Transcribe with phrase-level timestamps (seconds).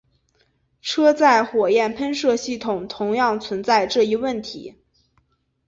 [0.81, 4.75] 车载火焰喷射系统同样存在这一问题。